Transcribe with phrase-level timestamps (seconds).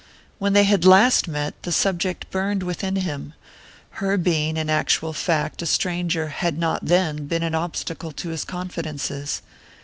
[0.39, 3.33] When they had last met, the subject burned within him:
[4.01, 8.43] her being in actual fact a stranger had not, then, been an obstacle to his
[8.43, 9.43] confidences.